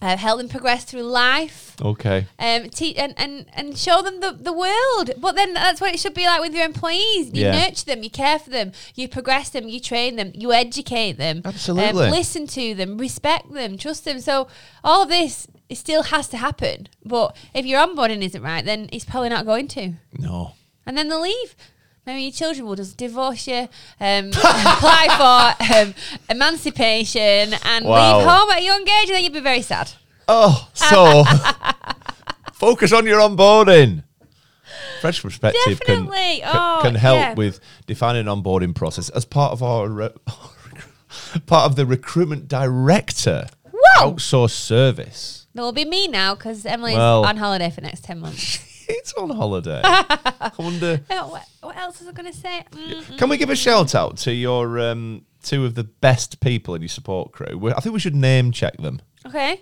[0.00, 2.26] Uh, help them progress through life Okay.
[2.40, 5.12] um, te- and, and, and show them the, the world.
[5.18, 7.26] But then that's what it should be like with your employees.
[7.32, 7.52] You Yeah.
[7.60, 11.42] nurture them, you care for them, you progress them, you train them, you educate them.
[11.44, 12.06] Absolutely.
[12.06, 14.18] Um, listen to them, respect them, trust them.
[14.20, 14.48] So
[14.82, 16.88] all of this it still has to happen.
[17.02, 19.94] But if your onboarding isn't right, then it's probably not going to.
[20.18, 20.52] No.
[20.84, 21.56] And then they'll leave.
[22.04, 25.94] Maybe your children will just divorce you, um, apply for um,
[26.28, 28.18] emancipation, and Wow.
[28.18, 29.92] leave home at a young age, and then you'd be very sad.
[30.28, 31.24] Oh, so
[32.52, 34.02] focus on your onboarding.
[35.00, 36.42] Fresh perspective can, Definitely.
[36.44, 37.34] Oh, can help yeah.
[37.34, 40.10] with defining an onboarding process as part of our re-
[41.46, 44.12] part of the recruitment director Whoa!
[44.14, 45.41] outsourced service.
[45.54, 48.68] Will be me now because Emily's Well- on holiday for the next 10 months.
[48.88, 49.80] It's on holiday.
[49.84, 51.00] I wonder.
[51.08, 52.64] Uh, what, what else was I going to say?
[52.72, 56.74] Mm, Can we give a shout out to your um, two of the best people
[56.74, 57.56] in your support crew?
[57.56, 59.00] We- I think we should name check them.
[59.24, 59.60] okay.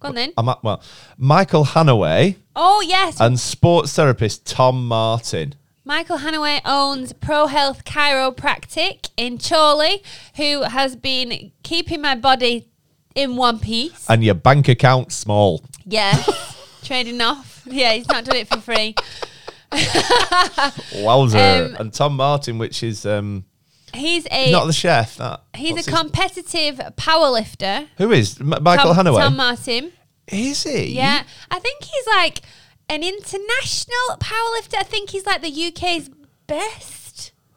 [0.00, 0.32] Go on then.
[0.36, 0.82] I'm at, well,
[1.16, 3.20] Michael Hanaway Oh, yes.
[3.20, 5.54] and sports therapist Tom Martin.
[5.84, 10.02] Michael Hanaway owns Pro Health Chiropractic in Chorley,
[10.36, 12.68] who has been keeping my body
[13.14, 14.08] in one piece.
[14.08, 15.64] And your bank account small.
[15.84, 16.22] Yeah.
[16.82, 17.62] Trading off.
[17.66, 18.94] Yeah, he's not done it for free.
[20.96, 21.38] Wowzer.
[21.38, 23.44] Um, and Tom Martin, which is um,
[23.94, 25.16] He's a not the chef.
[25.16, 27.86] That he's what's a his- competitive powerlifter.
[27.98, 29.20] Who is M- Michael Tom, Hanaway?
[29.20, 29.92] Tom Martin.
[30.28, 30.94] is he?
[30.96, 32.40] Yeah, I think he's like
[32.88, 34.76] an international powerlifter.
[34.78, 36.10] I think he's like the UK's
[36.46, 37.01] best.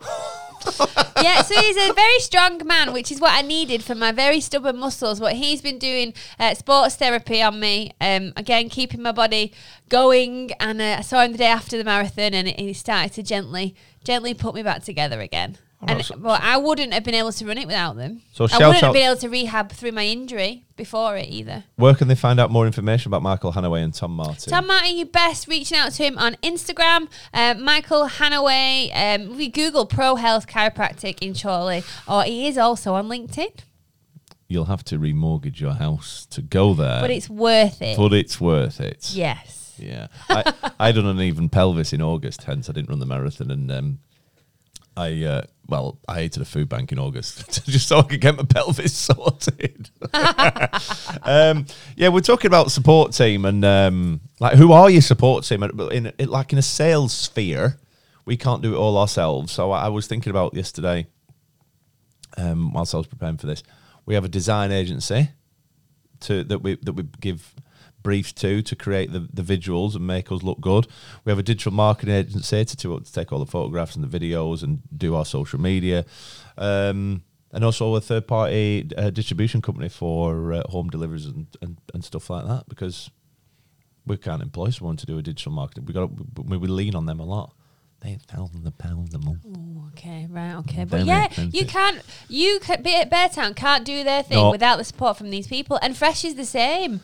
[1.21, 4.41] yeah, so he's a very strong man, which is what I needed for my very
[4.41, 5.19] stubborn muscles.
[5.19, 9.53] What he's been doing uh, sports therapy on me, um, again keeping my body
[9.89, 10.51] going.
[10.59, 13.75] And uh, I saw him the day after the marathon, and he started to gently,
[14.03, 15.57] gently put me back together again.
[15.87, 18.21] And so- well, I wouldn't have been able to run it without them.
[18.33, 21.63] So I wouldn't have been able to rehab through my injury before it either.
[21.75, 24.51] Where can they find out more information about Michael Hanaway and Tom Martin?
[24.51, 27.07] Tom Martin, you best reaching out to him on Instagram.
[27.33, 32.93] Uh, Michael Hanaway, um, we Google Pro Health Chiropractic in Chorley, or he is also
[32.93, 33.59] on LinkedIn.
[34.47, 37.01] You'll have to remortgage your house to go there.
[37.01, 37.97] But it's worth it.
[37.97, 39.09] but it's worth it.
[39.13, 39.61] yes.
[39.77, 43.51] Yeah, I I done an even pelvis in August, hence I didn't run the marathon,
[43.51, 43.99] and um,
[44.97, 48.21] I uh, well I ate at a food bank in August just so I could
[48.21, 49.89] get my pelvis sorted.
[51.23, 55.63] um, yeah, we're talking about support team and um, like who are your support team?
[55.63, 57.77] In, in like in a sales sphere,
[58.25, 59.51] we can't do it all ourselves.
[59.51, 61.07] So I, I was thinking about yesterday,
[62.37, 63.63] um, whilst I was preparing for this,
[64.05, 65.29] we have a design agency
[66.21, 67.53] to that we that we give
[68.05, 70.85] briefs to to create the, the visuals and make us look good.
[71.23, 74.19] We have a digital marketing agency to, to, to take all the photographs and the
[74.19, 76.05] videos and do our social media,
[76.57, 81.77] um, and also a third party uh, distribution company for uh, home deliveries and, and,
[81.93, 83.09] and stuff like that because
[84.05, 85.85] we can't employ someone to do a digital marketing.
[85.85, 86.09] We got
[86.45, 87.53] we, we lean on them a lot.
[88.01, 89.43] They thousand a pound a month.
[89.47, 90.83] Oh, okay, right, okay.
[90.83, 91.55] But yeah, expensive.
[91.55, 94.51] you can't, you can, Be- Beartown can't do their thing No.
[94.51, 95.79] without the support from these people.
[95.81, 96.99] And Fresh is the same.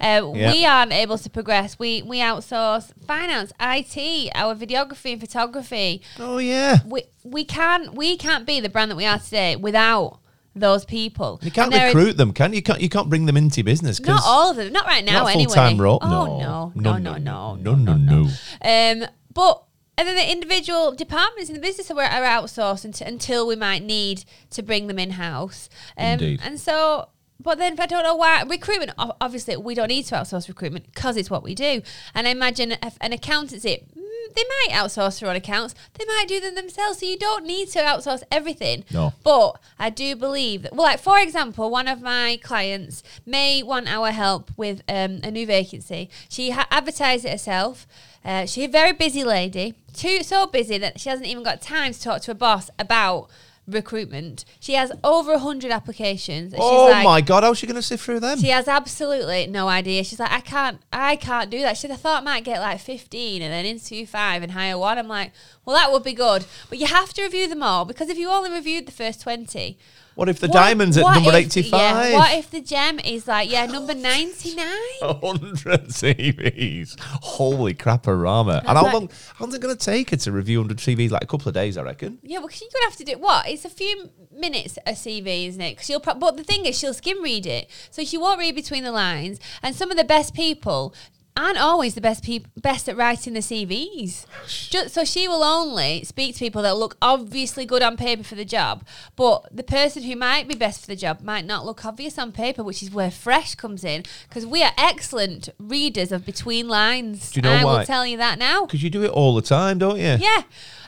[0.00, 0.30] Uh.
[0.32, 1.78] We aren't able to progress.
[1.78, 6.02] We we outsource finance, IT, our videography and photography.
[6.18, 6.78] Oh yeah.
[6.86, 10.20] we we can't we can't be the brand that we are today without
[10.54, 11.38] those people.
[11.42, 12.56] You can't recruit them, can you?
[12.56, 14.00] You can't you can't bring them into your business?
[14.00, 14.72] Not all of them.
[14.72, 15.44] Not right now, not anyway.
[15.44, 15.98] full-time role.
[16.02, 16.72] Oh No.
[16.74, 18.30] no, no, No, no, no, no, no, no,
[18.62, 19.64] Um, but
[19.96, 23.82] and then the individual departments in the business are, are outsourced until, until we might
[23.82, 25.68] need to bring them in house.
[25.96, 26.40] Um, Indeed.
[26.42, 27.08] And so.
[27.42, 28.92] But then I don't know why recruitment.
[28.98, 31.82] Obviously, we don't need to outsource recruitment because it's what we do.
[32.14, 35.74] And I imagine a- an accountancy, mm, they might outsource their own accounts.
[35.98, 36.98] They might do them themselves.
[37.00, 38.84] So you don't need to outsource everything.
[38.92, 39.12] No.
[39.24, 43.88] But I do believe that, well, like for example, one of my clients may want
[43.88, 46.10] our help with um, a new vacancy.
[46.28, 47.86] She ha- advertised it herself.
[48.22, 51.94] Uh, she's a very busy lady, too so busy that she hasn't even got time
[51.94, 53.30] to talk to her boss about
[53.66, 54.44] recruitment.
[54.58, 56.52] She has over hundred applications.
[56.52, 58.38] and Oh she's like, my god, how's she going to sift through them?
[58.38, 60.04] she has absolutely no idea.
[60.04, 61.76] She's like, I can't, I can't do that.
[61.76, 64.76] She said, I thought I might get like 15 and then interview five and hire
[64.78, 64.98] one.
[64.98, 65.32] I'm like,
[65.64, 66.44] well, that would be good.
[66.68, 69.78] But you have to review them all because if you only reviewed the first 20,
[70.20, 71.70] what if the what- diamond's at number if- 85?
[72.10, 74.66] Yeah, what if the gem is like, yeah, number 99?
[75.00, 77.00] 100 CVs.
[77.00, 78.62] Holy crap-a-rama.
[78.66, 81.10] And how like- long, how long's it going to take her to review 100 CVs?
[81.10, 82.18] Like a couple of days, I reckon.
[82.22, 83.48] Yeah, well, 'cause you're gonna have to do what?
[83.48, 85.70] It's a few minutes a CV, isn't it?
[85.72, 86.00] Because she'll.
[86.00, 88.92] Pro- but the thing is, she'll skim read it, so she won't read between the
[88.92, 89.40] lines.
[89.62, 90.94] And some of the best people
[91.36, 94.26] aren't always the best people, best at writing the CVs.
[94.46, 98.34] Just, so she will only speak to people that look obviously good on paper for
[98.34, 98.84] the job,
[99.16, 102.32] but the person who might be best for the job might not look obvious on
[102.32, 104.04] paper, which is where fresh comes in.
[104.28, 107.30] Because we are excellent readers of between lines.
[107.30, 107.78] Do you know I why?
[107.78, 108.66] will tell you that now.
[108.66, 110.16] Because you do it all the time, don't you?
[110.20, 110.42] Yeah.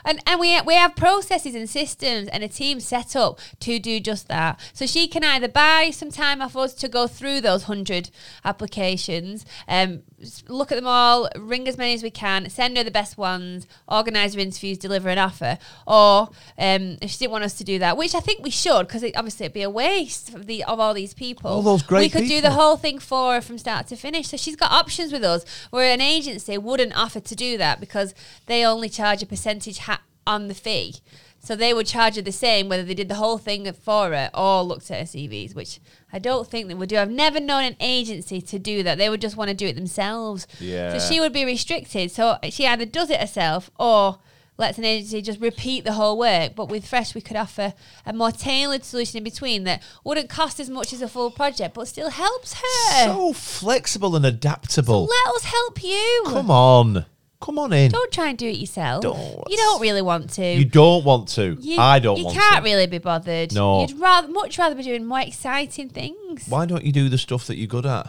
[0.05, 3.99] And, and we, we have processes and systems and a team set up to do
[3.99, 4.59] just that.
[4.73, 8.09] So she can either buy some time off us to go through those 100
[8.43, 10.03] applications, um,
[10.47, 13.67] look at them all, ring as many as we can, send her the best ones,
[13.87, 15.57] organise her interviews, deliver an offer.
[15.85, 18.87] Or um, if she didn't want us to do that, which I think we should,
[18.87, 21.49] because it, obviously it'd be a waste of, the, of all these people.
[21.49, 24.27] All those great We could do the whole thing for her from start to finish.
[24.27, 28.13] So she's got options with us where an agency wouldn't offer to do that because
[28.45, 30.95] they only charge a percentage ha- on the fee.
[31.39, 34.29] So they would charge her the same whether they did the whole thing for her
[34.33, 35.81] or looked at her CVs, which
[36.13, 36.97] I don't think they would do.
[36.97, 38.97] I've never known an agency to do that.
[38.97, 40.47] They would just want to do it themselves.
[40.61, 40.97] Yeah.
[40.97, 42.11] So she would be restricted.
[42.11, 44.19] So she either does it herself or
[44.57, 46.55] lets an agency just repeat the whole work.
[46.55, 47.73] But with Fresh, we could offer
[48.05, 51.73] a more tailored solution in between that wouldn't cost as much as a full project,
[51.73, 53.05] but still helps her.
[53.05, 55.07] So flexible and adaptable.
[55.07, 56.23] Let us help you.
[56.27, 57.05] Come on.
[57.43, 57.91] Come on in.
[57.91, 59.01] Don't try and do it yourself.
[59.01, 59.43] Don't.
[59.49, 60.45] You don't really want to.
[60.53, 61.57] You don't want to.
[61.59, 62.71] You- I don't You want can't to.
[62.71, 63.53] really be bothered.
[63.53, 63.81] No.
[63.81, 66.45] You'd rather, much rather be doing more exciting things.
[66.47, 68.07] Why don't you do the stuff that you're good at?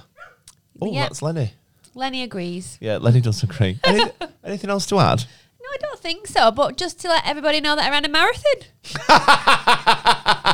[0.81, 1.03] Oh, Yeah.
[1.03, 1.53] that's Lenny.
[1.97, 2.79] Lenny agrees.
[2.81, 3.81] Yeah, Lenny does agree.
[3.85, 4.05] Any,
[4.45, 5.25] anything else to add?
[5.61, 6.53] No, I don't think so.
[6.53, 8.61] But just to let everybody know that I ran a marathon.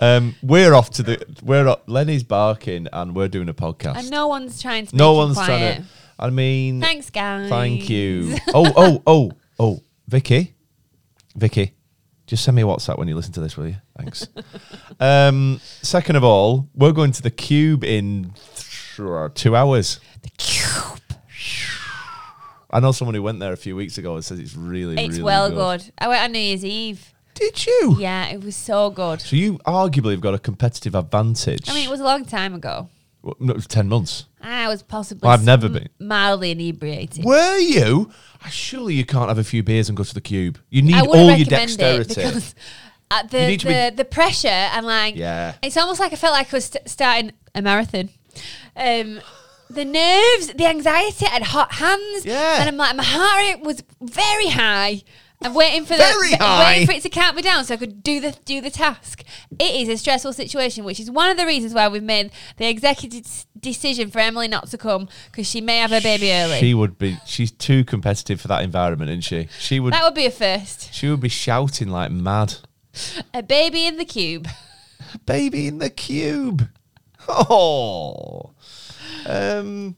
[0.00, 1.24] Um, we're off to the.
[1.42, 3.96] We're o- Lenny's barking, and we're doing a podcast.
[3.96, 5.48] And no one's trying to no one's quiet.
[5.48, 5.88] trying to.
[6.20, 7.48] I mean, Thanks, guys.
[7.48, 8.36] thank you.
[8.54, 10.54] oh, oh, oh, oh, Vicky,
[11.36, 11.74] Vicky,
[12.26, 13.76] just send me a WhatsApp when you listen to this, will you?
[13.96, 14.26] Thanks.
[15.00, 20.00] um, second of all, we're going to the Cube in th- two hours.
[20.22, 21.00] The Cube.
[22.70, 25.10] I know someone who went there a few weeks ago and says it's really, It's
[25.18, 25.80] really well good.
[25.82, 25.92] good.
[25.98, 27.14] I went on New Year's Eve.
[27.38, 27.96] Did you?
[27.98, 29.20] Yeah, it was so good.
[29.20, 31.68] So you arguably have got a competitive advantage.
[31.70, 32.88] I mean, it was a long time ago.
[33.22, 34.24] Well, no, it was ten months.
[34.40, 35.28] I was possibly.
[35.28, 35.88] I've never been.
[35.98, 37.24] mildly inebriated.
[37.24, 38.10] Were you?
[38.44, 40.58] Ah, Surely you can't have a few beers and go to the cube.
[40.70, 42.14] You need I all your recommend it dexterity.
[42.14, 42.54] because
[43.10, 45.54] uh, You the need to the, the pressure and like Yeah.
[45.62, 48.10] it's almost like I felt like I was st- starting a marathon.
[48.76, 49.20] Um,
[49.68, 52.24] the nerves, the anxiety, I had hot hands.
[52.24, 52.60] Yeah.
[52.60, 55.02] and I'm like my heart rate was very high.
[55.40, 56.72] I'm waiting for Very high.
[56.72, 59.22] waiting for it to count me down so I could do the do the task.
[59.58, 62.68] It is a stressful situation, which is one of the reasons why we've made the
[62.68, 66.58] executive s- decision for Emily not to come because she may have her baby early.
[66.58, 67.18] She would be.
[67.24, 69.48] She's too competitive for that environment, isn't she?
[69.60, 69.92] She would.
[69.92, 70.92] that would be a first.
[70.92, 72.54] she would be shouting like mad.
[73.32, 74.48] A baby in the cube.
[75.24, 76.68] Baby in the cube.
[77.28, 78.50] Oh.
[79.26, 79.94] Um.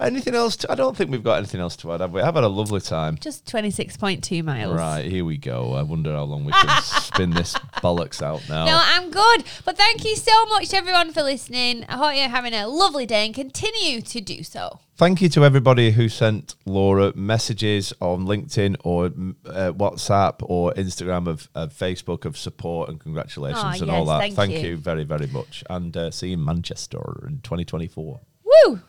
[0.00, 0.56] Anything else?
[0.56, 2.00] To, I don't think we've got anything else to add.
[2.00, 2.20] Have we?
[2.20, 3.16] I've had a lovely time.
[3.18, 4.74] Just 26.2 miles.
[4.76, 5.72] Right here we go.
[5.74, 8.64] I wonder how long we can spin this bollocks out now.
[8.64, 9.44] No, I'm good.
[9.64, 11.84] But thank you so much, everyone, for listening.
[11.88, 14.80] I hope you're having a lovely day and continue to do so.
[14.96, 21.26] Thank you to everybody who sent Laura messages on LinkedIn or uh, WhatsApp or Instagram
[21.26, 24.32] of, of Facebook of support and congratulations Ah, and all yes, that.
[24.36, 24.58] thank you.
[24.70, 24.76] you.
[24.76, 25.64] very, very much.
[25.68, 28.20] And uh, see you in Manchester in 2024.
[28.66, 28.80] Woo!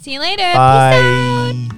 [0.00, 0.42] See you later.
[0.42, 1.52] Peace out.
[1.52, 1.68] Bye.